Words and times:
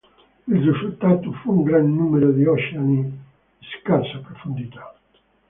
Il 0.47 0.57
risultato 0.57 1.31
fu 1.31 1.51
un 1.59 1.61
gran 1.61 1.93
numero 1.93 2.31
di 2.31 2.43
oceani 2.43 3.03
di 3.03 3.19
scarsa 3.79 4.17
profondità. 4.17 4.95